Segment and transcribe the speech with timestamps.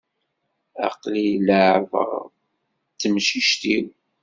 [0.87, 2.11] Aql-i leεεbeɣ
[2.91, 3.87] d temcict-iw.